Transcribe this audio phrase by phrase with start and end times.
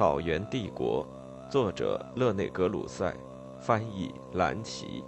[0.00, 1.06] 草原帝国》，
[1.52, 3.14] 作者勒内·格鲁塞，
[3.60, 5.04] 翻译蓝奇。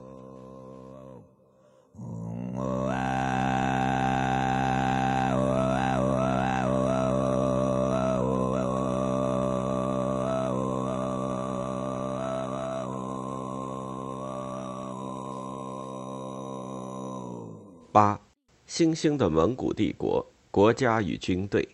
[17.90, 18.20] 八，
[18.66, 21.66] 新兴的蒙古帝国国家与军队。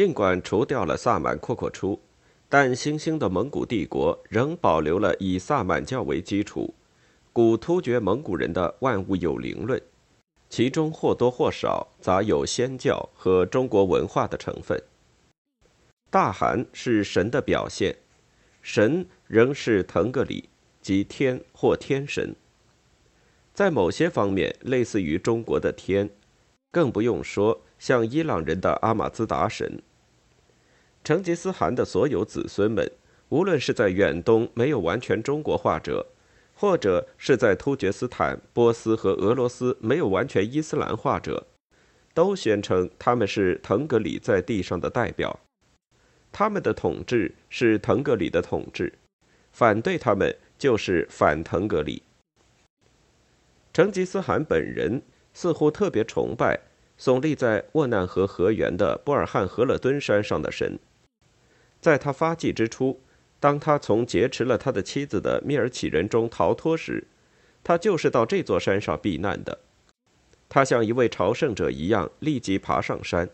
[0.00, 2.00] 尽管除掉了萨满阔阔出，
[2.48, 6.72] 但新兴的蒙古帝国仍保留了以萨满教为基础、
[7.34, 9.78] 古突厥蒙古人的万物有灵论，
[10.48, 14.82] 其中或多或少杂有仙教和中国文化的成分。
[16.08, 17.94] 大汗是神的表现，
[18.62, 20.48] 神仍是腾格里
[20.80, 22.34] 即天或天神。
[23.52, 26.08] 在某些方面类似于中国的天，
[26.72, 29.82] 更不用说像伊朗人的阿玛兹达神。
[31.02, 32.90] 成吉思汗的所有子孙们，
[33.30, 36.06] 无论是在远东没有完全中国化者，
[36.54, 41.46] 或者是在突厥斯坦、波斯和俄罗斯没有完全伊斯兰化者，
[42.12, 45.40] 都宣称他们是腾格里在地上的代表，
[46.30, 48.92] 他们的统治是腾格里的统治，
[49.52, 52.02] 反对他们就是反腾格里。
[53.72, 55.00] 成吉思汗本人
[55.32, 56.60] 似乎特别崇拜
[56.98, 60.78] 耸立在沃难河河源的布尔汉河勒敦山上的神。
[61.80, 63.00] 在他发迹之初，
[63.38, 67.06] 当他从劫持了他的妻子的密尔乞人中逃脱时，
[67.64, 69.58] 他就是到这座山上避难的。
[70.48, 73.28] 他像一位朝圣者一样立即爬上山。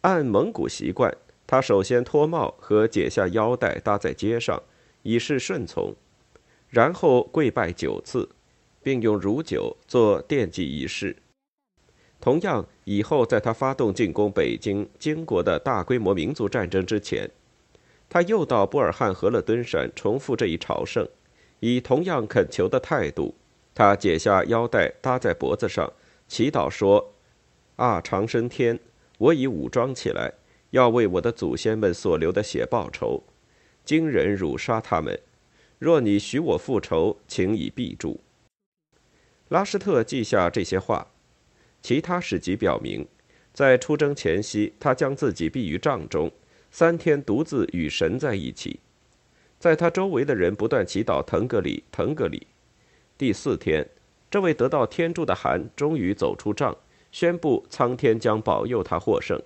[0.00, 1.16] 按蒙古习惯，
[1.46, 4.62] 他首先脱帽和解下腰带搭在肩上，
[5.02, 5.94] 以示顺从，
[6.68, 8.28] 然后跪拜九次。
[8.86, 11.16] 并用乳酒做奠祭仪式。
[12.20, 17.30] 同样，以后在他发动进攻北京、经国的大规模民族战争之前，
[18.08, 21.06] 他又到布尔汉和勒敦山重复这一朝圣，
[21.60, 23.34] 以同样恳求的态度，
[23.74, 25.92] 他解下腰带搭在脖子上，
[26.26, 27.12] 祈祷说
[27.76, 28.80] ：“啊，长生天，
[29.18, 30.32] 我已武装起来，
[30.70, 33.22] 要为我的祖先们所流的血报仇。
[33.84, 35.20] 惊人辱杀他们，
[35.78, 38.20] 若你许我复仇，请以必助。”
[39.48, 41.06] 拉什特记下这些话。
[41.82, 43.06] 其他史籍表明，
[43.52, 46.30] 在出征前夕，他将自己闭于帐中，
[46.70, 48.80] 三天独自与神在一起。
[49.58, 52.46] 在他周围的人不断祈祷腾格里，腾格里。
[53.16, 53.88] 第四天，
[54.30, 56.76] 这位得到天助的汗终于走出帐，
[57.10, 59.40] 宣布苍天将保佑他获胜。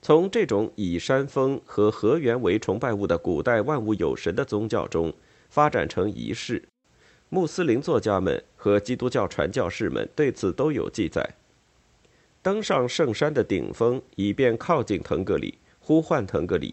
[0.00, 5.12] 从这种以山峰和河源为崇拜物的古代万物有神的宗教中
[5.50, 6.62] 发展成仪式。
[7.30, 11.34] 穆斯林作家们和基督教传教士们对此都有记载。
[12.40, 16.72] 登上圣山的顶峰，以便靠近腾格里，呼唤腾格里；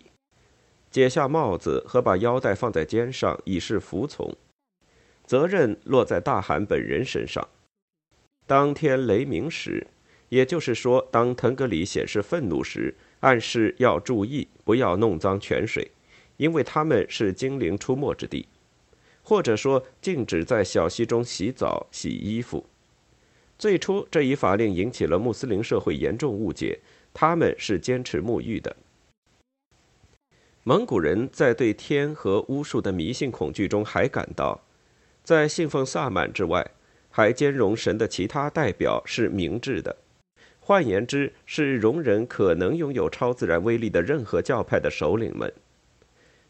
[0.89, 4.33] 解下帽子和把腰带放在肩上，以示服从。
[5.25, 7.45] 责任落在大汗本人身上。
[8.47, 9.85] 当天雷鸣时，
[10.29, 15.91] 也就是说，当腾格里显示愤怒时，暗示要注意，不要弄脏泉水，
[16.38, 18.47] 因为他们是精灵出没之地。
[19.25, 22.63] 或者说，禁止在小溪中洗澡、洗衣服。
[23.58, 26.80] 最初，这一法令引起了穆斯林社会严重误解，
[27.12, 28.75] 他们是坚持沐浴的。
[30.63, 34.62] 蒙古人在对天和巫术的迷信恐惧中，还感到，
[35.24, 36.69] 在信奉萨满之外，
[37.09, 39.96] 还兼容神的其他代表是明智的。
[40.59, 45.52] 换言之，是容忍可能拥有超自然威力的任何教派的首领们。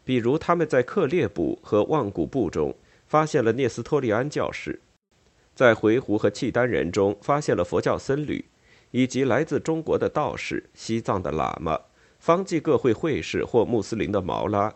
[0.05, 2.73] 比如，他们在克烈部和望古部中
[3.07, 4.79] 发现了聂斯托利安教士，
[5.55, 8.45] 在回鹘和契丹人中发现了佛教僧侣，
[8.91, 11.79] 以及来自中国的道士、西藏的喇嘛、
[12.19, 14.73] 方济各会会士或穆斯林的毛拉。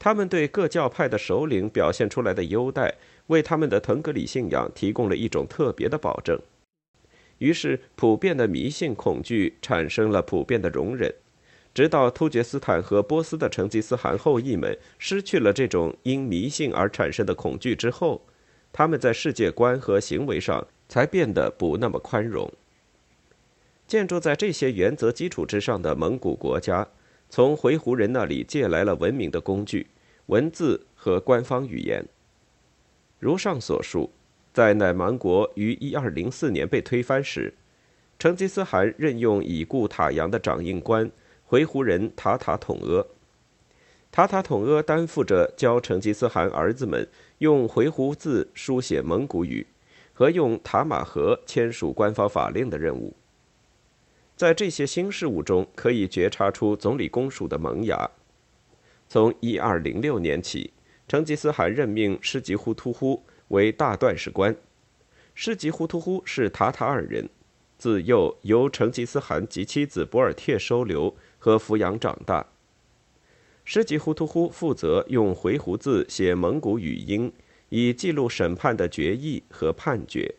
[0.00, 2.96] 他们对各教派的首领表现出来的优待，
[3.28, 6.38] 为他们的腾格里信仰提供了一种特别的保证。
[7.38, 11.14] 于是，普遍的迷信恐惧产生了普遍的容忍。
[11.78, 18.20] 直到突厥斯坦和波斯的成吉思汗后裔们失去了这种因迷信而产生的恐惧之后，
[18.72, 22.52] 他们在世界观和行为上才变得不那么宽容。
[23.86, 26.84] 建筑在这些原则基础之上的蒙古国家，
[27.30, 29.86] 从回鹘人那里借来了文明的工具、
[30.26, 32.04] 文字和官方语言。
[33.20, 34.10] 如上所述，
[34.52, 37.54] 在乃蛮国于1204年被推翻时，
[38.18, 41.08] 成吉思汗任用已故塔扬的掌印官。
[41.48, 43.06] 回鹘人塔塔统阿，
[44.12, 47.08] 塔塔统阿担负着教成吉思汗儿子们
[47.38, 49.66] 用回鹘字书写蒙古语
[50.12, 53.16] 和用塔马河签署官方法令的任务。
[54.36, 58.10] 在这些新事物中，可以觉察出总理公署的萌芽。
[59.08, 60.74] 从一二零六年起，
[61.08, 64.54] 成吉思汗任命施吉忽突忽为大段史官。
[65.34, 67.26] 施吉忽突忽是塔塔尔人，
[67.78, 72.46] 自幼由成吉思汗及妻子博尔帖收留和抚养长大。
[73.64, 77.32] 施吉忽图忽负责用回鹘字写蒙古语音，
[77.68, 80.34] 以记录审判的决议和判决，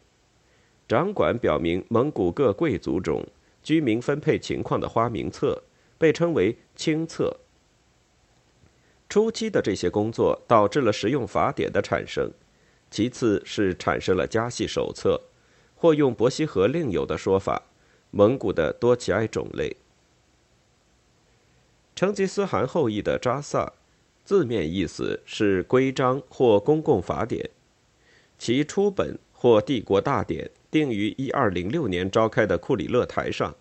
[0.87, 3.25] 掌管表明蒙古各贵族中。
[3.61, 5.61] 居民分配情况的花名册
[5.97, 7.35] 被称为清册。
[9.09, 12.31] 初期的这些工作导致了实用法典的产生，
[12.89, 15.21] 其次是产生了家系手册，
[15.75, 17.61] 或用伯希和另有的说法，
[18.11, 19.75] 蒙古的多奇埃种类。
[21.99, 23.73] 成吉思汗后裔的扎萨，
[24.23, 27.49] 字面意思是规章或公共法典，
[28.37, 30.49] 其初本或帝国大典。
[30.71, 33.53] 定于一二零六年召开的库里勒台上，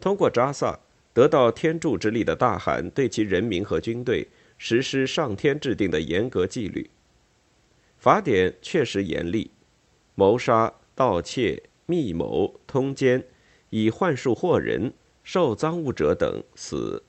[0.00, 0.80] 通过扎萨
[1.12, 6.88] 得到天助之力的大汗对其人民和军队实施上天制定的严格纪律。
[7.98, 9.50] 法典确实严厉，
[10.14, 13.22] 谋杀、盗窃、密谋、通奸、
[13.68, 17.02] 以幻术惑人、受赃物者等死，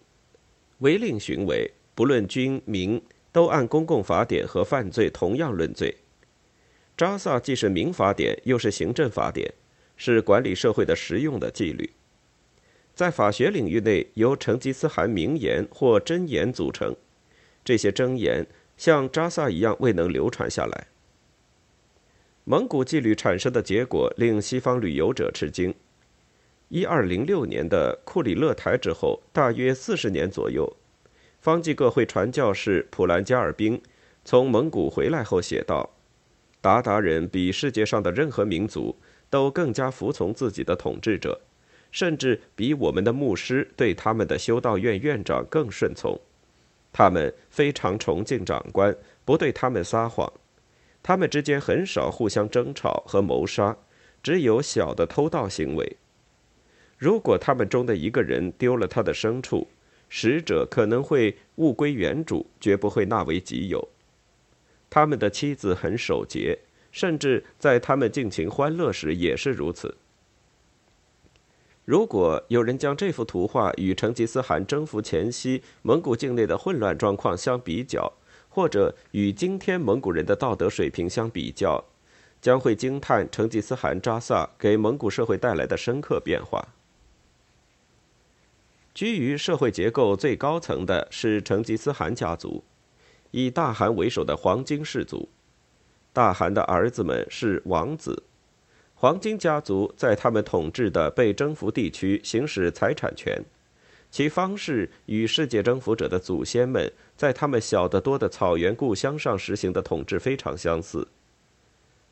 [0.79, 3.01] 违令行为，不论军民，
[3.31, 5.95] 都按公共法典和犯罪同样论罪。
[6.95, 9.53] 扎萨既是民法典，又是行政法典，
[9.95, 11.89] 是管理社会的实用的纪律。
[12.95, 16.95] 在法学领域内，由成吉思汗名言或箴言组成，
[17.63, 20.87] 这些箴言像扎萨一样未能流传下来。
[22.43, 25.75] 蒙古纪律产生的结果令西方旅游者吃惊。
[26.69, 30.75] 一二零六年的库里勒台之后，大约四十年左右，
[31.39, 33.81] 方济各会传教士普兰加尔宾
[34.25, 35.89] 从蒙古回来后写道。
[36.61, 38.97] 鞑靼人比世界上的任何民族
[39.29, 41.39] 都更加服从自己的统治者，
[41.89, 46.19] 甚至比我们的牧师对他们的修道院院长更顺从。
[46.91, 48.93] 他们非常崇敬长官，
[49.23, 50.29] 不对他们撒谎。
[51.01, 53.77] 他们之间很少互相争吵和谋杀，
[54.21, 55.95] 只有小的偷盗行为。
[56.97, 59.67] 如果他们中的一个人丢了他的牲畜，
[60.09, 63.87] 使者可能会物归原主，绝不会纳为己有。
[64.89, 66.57] 他们的妻子很守节，
[66.91, 69.97] 甚至在他们尽情欢乐时也是如此。
[71.85, 78.11] 如果有人将这幅图画与成吉思汗征服前夕蒙古境内的混乱状况相比较，
[78.49, 81.85] 或者与今天蒙古人的道德水平相比较，
[82.41, 86.67] 将会惊叹成吉思汗扎萨给蒙古社会带来的深刻变化。
[88.97, 92.63] 居于社会结构最高层的是成吉思汗家族。
[93.29, 95.29] 以大汗为首的黄金氏族，
[96.11, 98.23] 大汗的儿子们是王子。
[98.95, 103.39] 黄金家族在他们统治的被征服地区行使财产权，
[104.09, 111.07] 其方式与世界征服者的祖先们在他们小得多的草原故乡上实行的统治非常相似。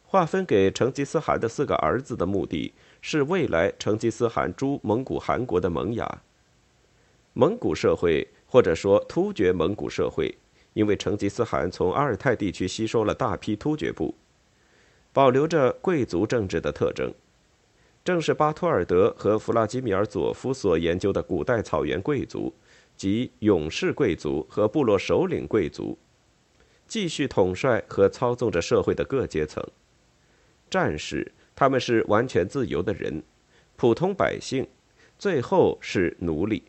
[0.04, 6.22] 划分给成吉思汗的四个儿子的目的是未来成吉思汗诸蒙古汗国的萌芽。
[7.38, 10.36] 蒙古社会，或者说突厥蒙古社会。
[10.72, 14.14] 因为成吉思汗从阿尔泰地区吸收了大批突厥部，
[15.14, 17.14] 保留着贵族政治的特征，
[18.04, 22.54] 正是巴托尔德和弗拉基米尔佐夫所研究的古代草原贵族
[22.98, 25.98] 即勇士贵族和部落首领贵族，
[26.90, 29.66] 继续统帅和操纵着社会的各阶层。
[30.70, 33.22] 战士，他们是完全自由的人；
[33.78, 34.68] 普通百姓，
[35.18, 36.64] 最后是奴隶。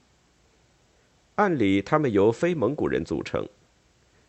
[1.36, 3.46] 按理，他们由非蒙古人组成。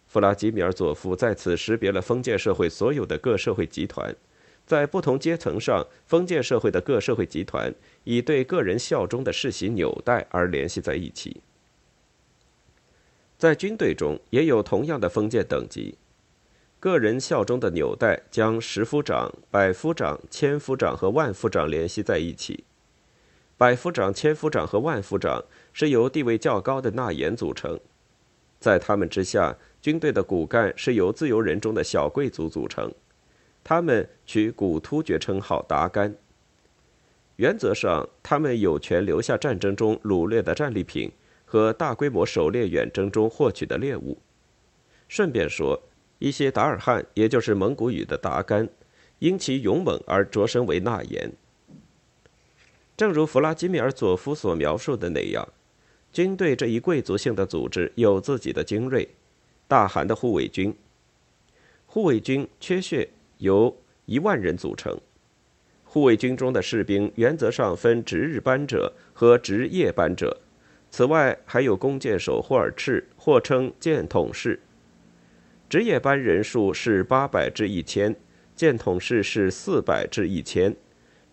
[0.07, 4.13] 弗拉基米尔佐夫在此识别了封建社会所有的各社会集团，
[4.65, 7.73] 在不同阶层上，封建社会的各社会集团
[8.03, 11.41] 以对个人效忠的世袭纽带而联系在一起。
[13.37, 15.97] 在军队中也有同样的封建等级，
[16.79, 22.65] 个人效忠的纽带将十夫长、百夫长、千夫长和万夫长联系在一起。
[23.57, 25.43] 百夫长、千夫长和万夫长
[25.77, 27.79] 是由地位较高的纳言组成，
[28.59, 29.55] 在他们之下。
[29.79, 32.91] 军队的骨干是由自由人中的小贵族组成，
[33.63, 36.15] 他们取古突厥称号达干。
[37.35, 41.11] 原则上，他们有权留下战争中掳掠的战利品
[41.45, 44.17] 和大规模狩猎远征中获取的猎物。
[45.07, 45.79] 顺便说，
[46.17, 48.67] 一些达尔汉，也就是蒙古语的达干，
[49.19, 51.31] 因其勇猛而擢升为纳言。
[52.97, 55.47] 正如弗拉基米尔佐夫所描述的那样，
[56.11, 59.07] 军队这一贵族性的组织有自己的精锐。
[59.67, 60.73] 大汗的护卫军，
[61.85, 63.09] 护卫军缺穴
[63.39, 64.97] 由一万人组成。
[65.83, 70.39] 护护卫军中的士兵原则上分值日班者和值夜班者，
[70.91, 74.59] 此外还有弓箭手霍尔赤，或称箭筒士。
[75.67, 78.15] 值夜班人数是八百至一千，
[78.55, 80.75] 箭筒士是四百至一千，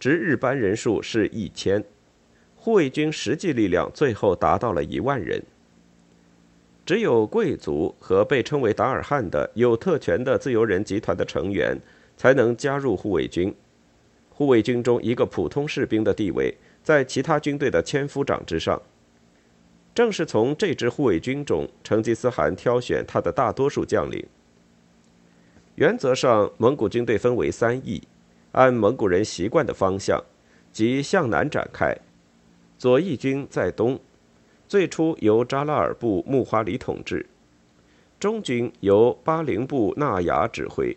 [0.00, 1.84] 值日班人数是一千。
[2.64, 5.42] 护卫军实际力量最后达到了一万人。
[6.86, 11.78] 只有贵族和被称为达尔汗的有特权的自由人集团的成员
[12.16, 13.54] 才能加入护卫军。
[14.30, 18.80] 护卫军中一个普通士兵的地位在其他军队的千夫长之上。
[19.94, 24.26] 正是从这支护卫军中，成吉思汗挑选他的大多数将领。
[25.74, 28.02] 原则上，蒙古军队分为三翼，
[28.52, 30.18] 按蒙古人习惯的方向，
[30.72, 31.94] 即向南展开。
[32.84, 33.98] 左翼军在东，
[34.68, 37.24] 最初由扎拉尔部木花里统治；
[38.20, 40.94] 中军由巴陵部纳雅指挥，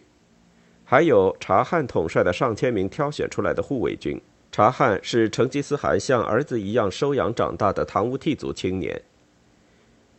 [0.83, 4.21] 还有察罕统帅的上千名挑选出来的护卫军。
[4.51, 9.01] 察罕是成吉思汗像儿子一样收养长大的唐乌剃族青年。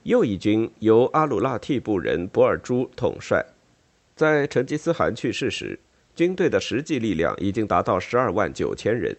[0.05, 3.45] 右翼军由阿鲁纳替部人博尔珠统帅，
[4.17, 5.79] 在成吉思汗去世时，
[6.15, 9.15] 军队的实际力量已经达到十二万九千人。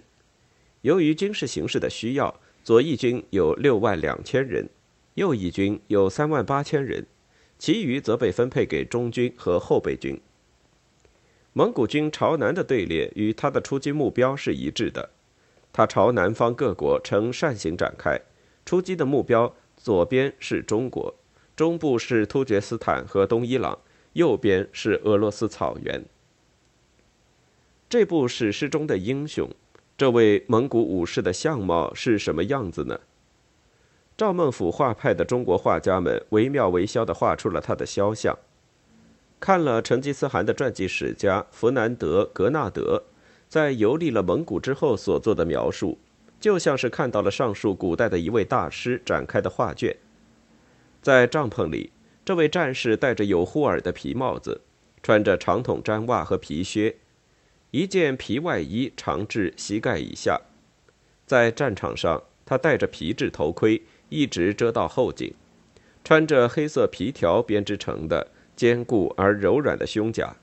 [0.81, 4.69] 由于军事形势的需要，左翼军有六万两千人，
[5.15, 7.05] 右翼军有三万八千人，
[7.57, 10.19] 其余则被分配给中军和后备军。
[11.51, 15.09] 蒙古军朝南的队列与他的出击目标是一致的，
[15.73, 18.17] 他朝南方各国呈扇形展开，
[18.65, 21.13] 出击的目标左边是中国，
[21.57, 23.77] 中部是突厥斯坦和东伊朗，
[24.13, 26.05] 右边是俄罗斯草原。
[27.89, 29.49] 这部史诗中的英雄。
[29.99, 33.01] 这位蒙古武士的相貌是什么样子呢？
[34.15, 38.39] 赵孟俯画派的中国画家们惟妙惟肖地画出了他的肖像。
[39.41, 43.03] 看了成吉思汗的传记史家弗南德·格纳德
[43.49, 45.97] 在游历了蒙古之后所做的描述，
[46.39, 49.93] 就像是看到了上述古代的一位大师展开的画卷。
[51.01, 51.91] 在帐篷里，
[52.23, 54.61] 这位战士戴着有护耳的皮帽子，
[55.03, 56.95] 穿着长筒毡袜和皮靴。
[57.71, 60.41] 一件皮外衣长至膝盖以下，
[61.27, 65.31] 在战场上，他戴着皮质头盔，一直遮到后颈，
[66.03, 70.35] 穿着黑色皮条编织成的坚固而柔软的胸甲。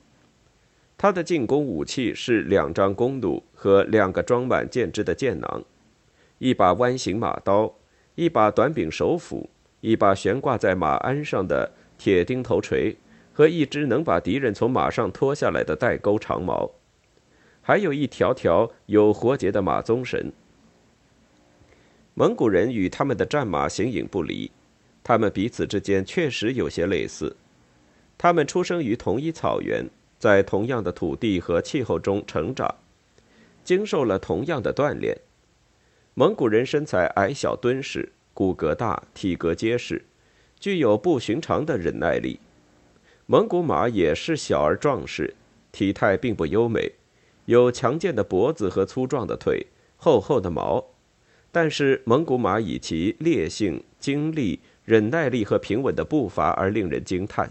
[0.97, 5.65] 他的进攻武器是两张弓弩和两个装满箭支的箭囊，
[6.39, 7.75] 一把弯形马刀，
[8.15, 12.97] 一把短柄手斧，一把悬挂在马鞍上的铁钉头锤，
[13.33, 16.71] 和一只能把敌人从马上拖下来的带钩长矛。
[17.67, 20.31] 还有一条条有活结的马鬃绳。
[22.15, 24.49] 蒙古人与他们的战马形影不离，
[25.03, 27.35] 他们彼此之间确实有些类似。
[28.17, 29.85] 他们出生于同一草原，
[30.17, 32.73] 在同样的土地和气候中成长，
[33.65, 35.19] 经受了同样的锻炼。
[36.15, 40.05] 蒙古人身材矮小敦实，骨骼大，体格结实，
[40.61, 42.39] 具有不寻常的忍耐力。
[43.27, 45.35] 蒙古马也是小而壮实，
[45.73, 46.93] 体态并不优美。
[47.47, 50.85] 有强健的脖子和粗壮的腿，厚厚的毛，
[51.51, 57.51] 但是蒙古马以其烈性、精力、忍耐力和平稳的步伐而令人惊叹。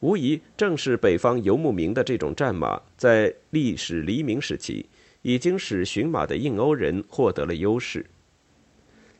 [0.00, 4.86] 无疑，正是北方游牧民的这种战马，在历史黎明时期，
[5.20, 8.06] 已经使驯马的印欧人获得了优势。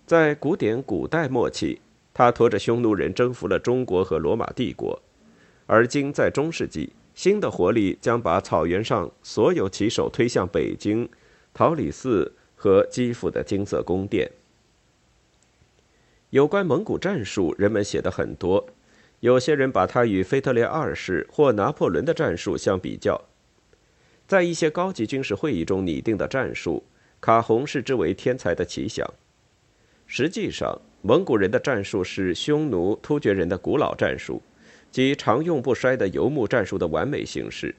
[0.07, 1.79] 在古典古代末期，
[2.15, 5.03] 他驮着匈奴人征服了中国和罗马帝国，
[5.67, 6.95] 而今在中世纪。
[7.15, 11.09] 新的活力将把草原上所有骑手推向北京、
[11.53, 14.31] 桃李寺和基辅的金色宫殿。
[16.31, 18.69] 有关蒙古战术，人们写的很多，
[19.19, 23.21] 有些人把它与腓特烈二世或拿破仑的战术相比较。
[24.27, 26.85] 在一些高级军事会议中拟定的战术，
[27.21, 29.05] 卡洪视之为天才的奇想。
[30.07, 34.41] 实际上，蒙古人的战术是匈奴、突厥人的古老战术。
[34.91, 37.75] 即常用不衰的游牧战术的完美形式，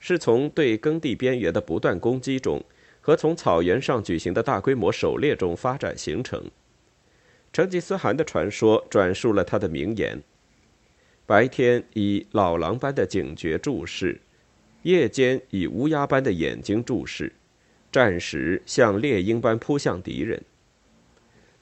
[0.00, 2.62] 是从对耕地边缘的不断攻击中，
[3.00, 6.50] 和从草原上举行的大规模狩猎中发展形成。
[7.52, 10.20] 成吉思汗的传说转述了他的名言：
[11.26, 14.20] 白天以老狼般的警觉注视，
[14.82, 17.32] 夜间以乌鸦般的眼睛注视，
[17.92, 20.42] 战时像猎鹰般扑向敌人。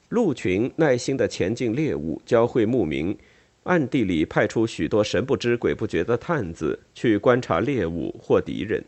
[0.09, 3.15] 鹿群耐心地前进猎物，教会牧民。
[3.63, 8.83] 暗地里派出许多神不知鬼不觉的探子去观察猎物或敌人，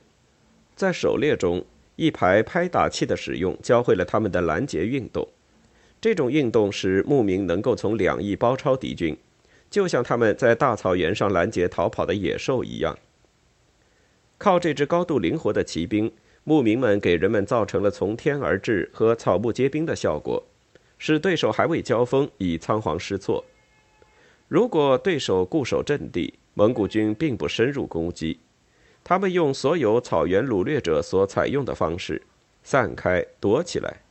[0.75, 1.63] 在狩猎中，
[1.95, 5.27] 一排拍打器的使用教会了他们的拦截运动。
[6.01, 9.15] 这种运动使牧民能够从两翼包抄敌军，
[9.69, 12.97] 就像他们在大草原上拦截逃跑的野兽一样。
[14.39, 16.11] 靠这支高度灵活的骑兵，
[16.43, 20.43] 牧民们给人们造成了从天而至和草木皆兵的效果，
[20.97, 23.45] 使对手还未交锋已仓皇失措。
[24.53, 28.37] 如果对手固守阵地，蒙古军并不深入攻击，
[29.03, 32.21] 他们用所有草原掳掠者所采用的方式，
[32.61, 34.01] 散开躲起来。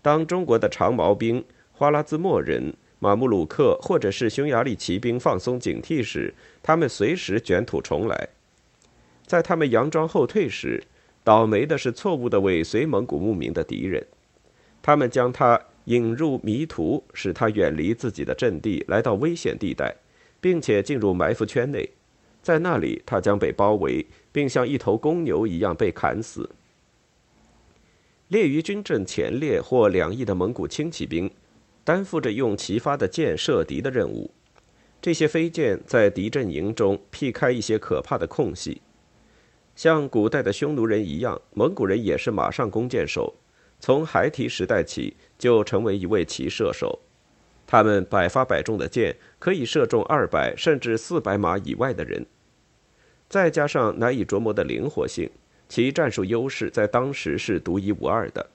[0.00, 6.32] 当中国的长矛兵、花拉兹莫人、马木鲁克或者是匈牙利骑兵放松警惕时，
[6.62, 8.30] 他们随时卷土重来。
[9.26, 10.82] 在他们佯装后退时，
[11.22, 14.06] 倒霉的是错误的尾随蒙古牧民的敌人，
[14.80, 19.96] 他们将他引入迷途，使他远离自己的阵地，来到危险地带，
[20.38, 21.88] 并且进入埋伏圈内，
[22.42, 26.50] 在那里他将被包围，并像一头公牛一样被砍死。
[28.28, 31.30] 列于军阵前列或两翼的蒙古轻骑兵，
[31.84, 34.30] 担负着用齐发的箭射敌的任务，
[35.00, 38.82] 这些飞箭在敌阵营中劈开一些可怕的空隙。
[39.74, 43.32] 像古代的匈奴人一样，蒙古人也是马上弓箭手，
[43.80, 46.98] 从孩提时代起就成为一位骑射手。
[47.66, 52.24] 他们百发百中的箭可以射中二百甚至四百码以外的人，
[53.28, 55.30] 再加上难以琢磨的灵活性，
[55.68, 58.48] 其战术优势在当时是独一无二的。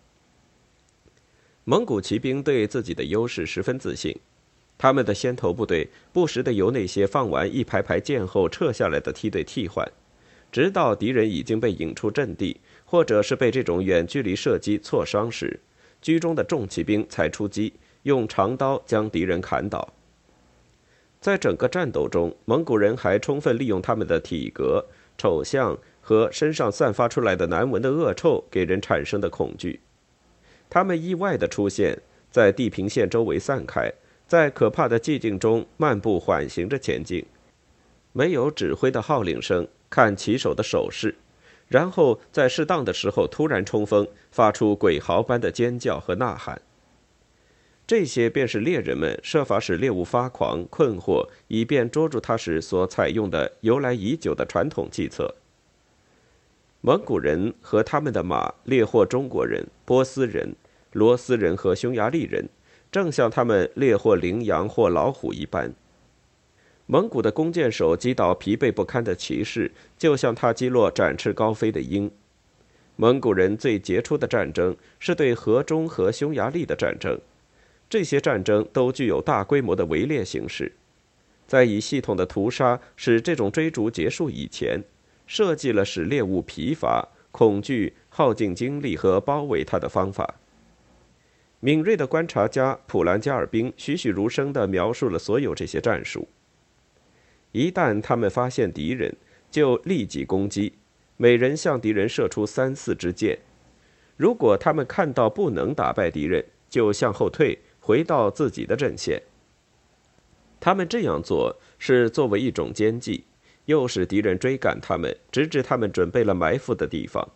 [1.63, 4.17] 蒙古骑兵对自己的优势十分自信，
[4.77, 9.87] 他们的先头部队不时地由那些放完一排排箭后撤下来的梯队替换。
[10.51, 12.59] 直到敌人已经被引出阵地，
[12.93, 15.59] 或者是被这种远距离射击挫伤时，
[15.99, 17.73] 居中的重骑兵才出击，
[18.03, 19.91] 用长刀将敌人砍倒。
[21.19, 24.85] 在整个战斗中，蒙古人还充分利用他们的体格、
[25.17, 29.79] 丑相和身上散发出来的难闻的恶臭给人产生的恐惧。
[30.69, 31.97] 他们意外地出现
[32.29, 33.91] 在地平线周围散开，
[34.27, 37.25] 在可怕的寂静中漫步缓行着前进，
[38.11, 39.67] 没有指挥的号令声。
[39.89, 41.15] 看骑手的手势，
[41.67, 46.61] 然后在适当的时候突然冲锋，发出鬼嚎般的尖叫和呐喊。
[47.85, 55.35] 这些便是猎人们设法使猎物发狂、困惑，以便捉住它时所采用的由来已久的传统计策。
[56.79, 60.55] 蒙古人和他们的马猎获中国人、波斯人、
[60.91, 62.47] 罗斯人和匈牙利人，
[62.91, 65.73] 正像他们猎获羚羊或老虎一般。
[66.85, 72.11] 蒙古的弓箭手击倒疲惫不堪的骑士，就像他击落展翅高飞的鹰。
[72.97, 77.17] 蒙古人最杰出的战争是对河中和匈牙利的战争，
[77.89, 80.73] 这些战争都具有大规模的围猎形式。
[81.47, 84.81] 在以系统的屠杀使这种追逐结束以前，
[85.25, 90.35] 设计了使猎物疲乏、恐惧、耗尽精力和包围他的方法。
[91.61, 96.27] 敏锐的观察家普兰加尔宾栩栩如生地描述了所有这些战术。
[97.53, 99.15] 一旦他们发现敌人，
[99.49, 100.73] 就立即攻击，
[101.17, 103.39] 每人向敌人射出三四支箭。
[104.17, 109.21] 如果他们看到不能打败敌人，就向后退，回到自己的阵线。
[110.59, 113.23] 他们这样做是作为一种奸计，
[113.65, 117.27] 诱使敌人追赶他们，直至他们准备了埋伏的地方。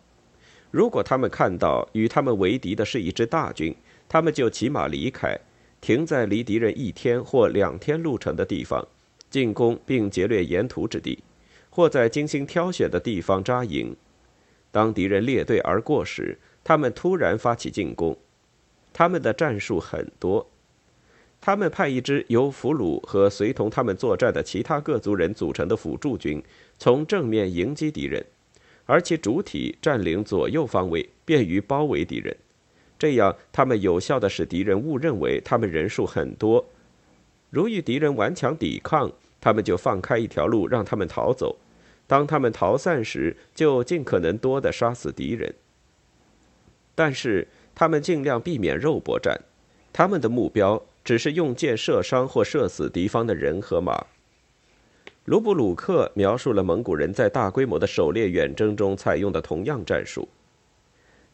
[0.72, 3.76] 如果他们看到与他们为敌的是一支大军，
[4.08, 5.38] 他们就骑马离开，
[5.80, 8.84] 停在离敌人一天或两天路程的地方。
[9.30, 11.18] 进攻并劫掠沿途之地，
[11.70, 13.94] 或在精心挑选的地方扎营。
[14.70, 18.16] 当敌人列队而过时，他们突然发起进攻。
[18.92, 20.50] 他们的战术很多。
[21.40, 26.42] 他们派一支由俘虏和随同他们作战的其他各族人组成的辅助军，
[26.78, 28.24] 从正面迎击敌人，
[28.86, 32.36] 而其主体占领左右方位，便于包围敌人。
[32.98, 36.68] 这样，他们有效地使敌人误认为他们人数很多。
[37.50, 41.56] 如遇敌人顽强抵抗，他们就放开一条路让他们逃走；
[42.06, 45.54] 当他们逃散时，就尽可能多的杀死敌人。
[46.94, 49.40] 但是他们尽量避免肉搏战，
[49.92, 54.06] 他们的目标只是用箭射伤或射死敌方的人和马。
[55.24, 60.28] 卢布鲁克描述了蒙古人在大规模的狩猎远征中采用的同样战术。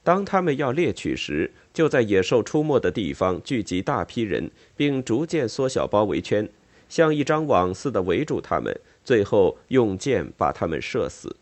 [0.04, 6.46] 当他们要猎取时，就在野兽出没的地方聚集大批人，并逐渐缩小包围圈，
[6.90, 11.34] 像一张网似的围住他们，最后用箭把他们射死。